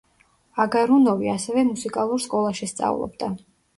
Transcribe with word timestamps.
აგარუნოვი, 0.63 1.29
ასევე 1.33 1.65
მუსიკალურ 1.67 2.25
სკოლაში 2.25 2.71
სწავლობდა. 2.73 3.29